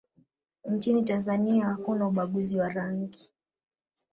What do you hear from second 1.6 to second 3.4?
hakuna ubaguzi wa rangi